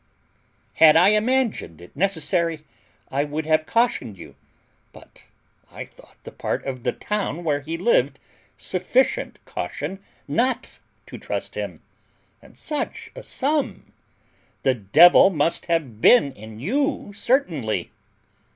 [0.77, 2.65] had I imagined it necessary,
[3.11, 4.33] I would have cautioned you,
[4.93, 5.25] but
[5.71, 8.17] I thought the part of the town where he lived
[8.57, 11.83] sufficient caution not to trust him.
[12.41, 13.93] And such a sum!
[14.63, 17.91] The devil must have been in you certainly!"